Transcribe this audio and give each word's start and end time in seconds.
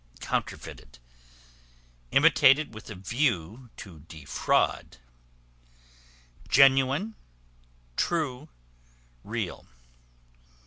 Counterfeited, 0.19 0.97
imitated 2.09 2.73
with 2.73 2.89
a 2.89 2.95
view 2.95 3.69
to 3.77 3.99
defraud. 4.07 4.97
Genuine, 6.49 7.13
true, 7.97 8.49
real. 9.23 9.67